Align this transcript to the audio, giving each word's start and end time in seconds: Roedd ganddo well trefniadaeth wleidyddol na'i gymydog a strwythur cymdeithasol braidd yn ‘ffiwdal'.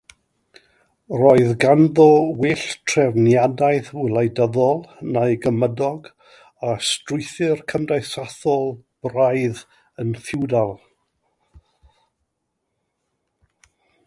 Roedd 1.17 1.51
ganddo 1.63 2.05
well 2.45 2.63
trefniadaeth 2.93 3.91
wleidyddol 4.05 4.81
na'i 5.17 5.35
gymydog 5.43 6.09
a 6.71 6.73
strwythur 6.91 7.61
cymdeithasol 7.73 8.67
braidd 9.09 9.63
yn 10.05 10.15
‘ffiwdal'. 10.23 10.75